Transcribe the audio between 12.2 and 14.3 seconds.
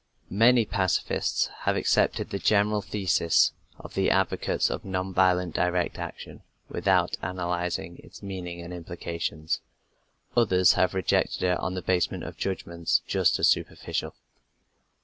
of judgments just as superficial.